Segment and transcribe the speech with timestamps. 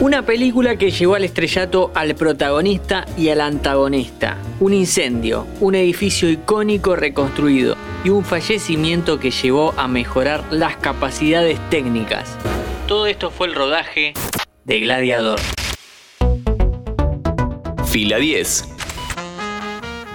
[0.00, 4.36] Una película que llevó al estrellato al protagonista y al antagonista.
[4.58, 11.60] Un incendio, un edificio icónico reconstruido y un fallecimiento que llevó a mejorar las capacidades
[11.70, 12.36] técnicas.
[12.88, 14.14] Todo esto fue el rodaje
[14.64, 15.38] de Gladiador.
[17.86, 18.64] Fila 10.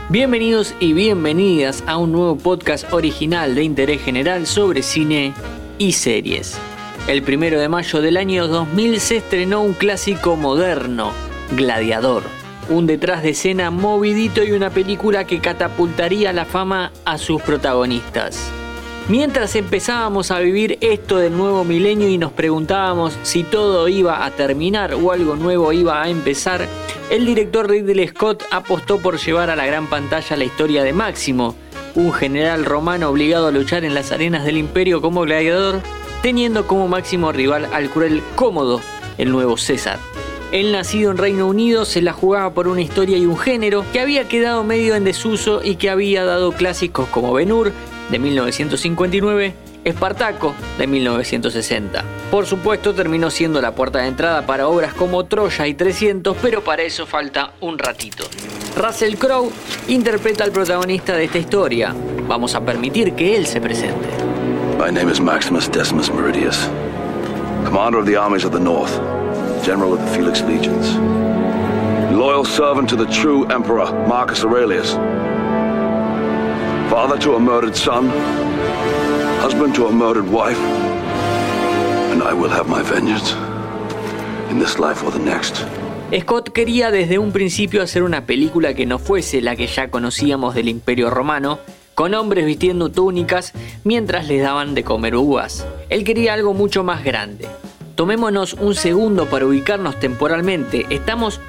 [0.09, 5.33] Bienvenidos y bienvenidas a un nuevo podcast original de interés general sobre cine
[5.77, 6.59] y series.
[7.07, 11.11] El primero de mayo del año 2000 se estrenó un clásico moderno,
[11.51, 12.23] Gladiador.
[12.69, 18.51] Un detrás de escena movidito y una película que catapultaría la fama a sus protagonistas.
[19.07, 24.29] Mientras empezábamos a vivir esto del nuevo milenio y nos preguntábamos si todo iba a
[24.29, 26.67] terminar o algo nuevo iba a empezar,
[27.09, 31.55] el director Ridley Scott apostó por llevar a la gran pantalla la historia de Máximo,
[31.95, 35.81] un general romano obligado a luchar en las arenas del imperio como gladiador,
[36.21, 38.81] teniendo como máximo rival al cruel Cómodo,
[39.17, 39.99] el nuevo César.
[40.51, 43.99] El nacido en Reino Unido se la jugaba por una historia y un género que
[43.99, 47.71] había quedado medio en desuso y que había dado clásicos como Ben Hur
[48.09, 49.53] de 1959,
[49.83, 52.03] Espartaco de 1960.
[52.31, 56.63] Por supuesto terminó siendo la puerta de entrada para obras como Troya y 300, pero
[56.63, 58.23] para eso falta un ratito.
[58.75, 59.51] Russell Crowe
[59.87, 61.93] interpreta al protagonista de esta historia.
[62.27, 64.28] Vamos a permitir que él se presente.
[64.79, 66.55] My name is Maximus Decimus Meridius,
[67.65, 68.95] commander of the armies of the north,
[69.65, 70.95] general of the Felix legions,
[72.15, 74.93] loyal servant to the true emperor Marcus Aurelius,
[76.89, 78.07] father to a murdered son,
[79.41, 80.57] husband to a murdered wife,
[82.13, 83.33] and I will have my vengeance
[84.49, 85.65] in this life or the next.
[86.21, 90.55] Scott quería desde un principio hacer una película que no fuese la que ya conocíamos
[90.55, 91.59] del Imperio Romano,
[91.99, 93.51] con hombres vistiendo túnicas
[93.83, 95.67] mientras les daban de comer uvas.
[95.89, 97.45] Él quería algo mucho más grande.
[97.95, 100.85] Tomémonos un segundo para ubicarnos temporalmente.
[100.89, 101.41] Estamos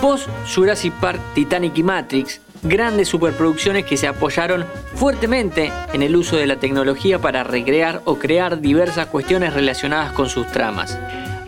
[0.00, 6.36] post Jurassic Park, Titanic y Matrix, grandes superproducciones que se apoyaron fuertemente en el uso
[6.36, 10.96] de la tecnología para recrear o crear diversas cuestiones relacionadas con sus tramas.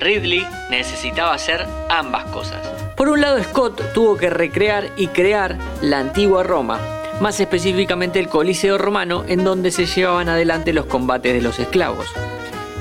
[0.00, 2.58] Ridley necesitaba hacer ambas cosas.
[2.96, 8.28] Por un lado, Scott tuvo que recrear y crear la antigua Roma, más específicamente el
[8.28, 12.06] Coliseo romano en donde se llevaban adelante los combates de los esclavos.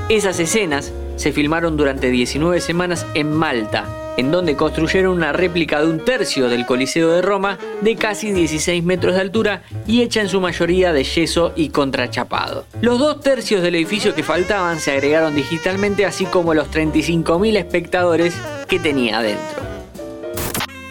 [0.10, 3.86] Esas escenas se filmaron durante 19 semanas en Malta,
[4.18, 8.84] en donde construyeron una réplica de un tercio del Coliseo de Roma de casi 16
[8.84, 12.66] metros de altura y hecha en su mayoría de yeso y contrachapado.
[12.82, 18.36] Los dos tercios del edificio que faltaban se agregaron digitalmente así como los 35.000 espectadores
[18.68, 19.67] que tenía adentro.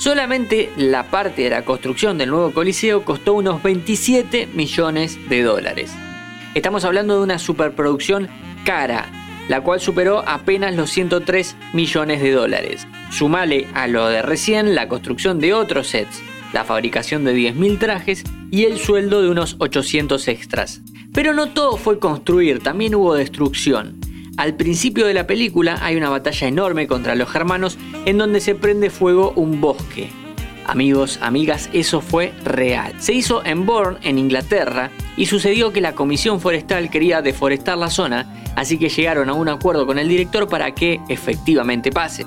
[0.07, 5.93] Solamente la parte de la construcción del nuevo Coliseo costó unos 27 millones de dólares.
[6.55, 8.29] Estamos hablando de una superproducción
[8.65, 9.07] cara,
[9.49, 12.87] la cual superó apenas los 103 millones de dólares.
[13.11, 18.23] Sumale a lo de recién la construcción de otros sets, la fabricación de 10.000 trajes
[18.53, 20.83] y el sueldo de unos 800 extras.
[21.13, 23.99] Pero no todo fue construir, también hubo destrucción.
[24.37, 28.55] Al principio de la película hay una batalla enorme contra los germanos en donde se
[28.55, 30.11] prende fuego un bosque.
[30.67, 32.93] Amigos, amigas, eso fue real.
[32.99, 37.89] Se hizo en Bourne, en Inglaterra, y sucedió que la Comisión Forestal quería deforestar la
[37.89, 42.27] zona, así que llegaron a un acuerdo con el director para que efectivamente pase.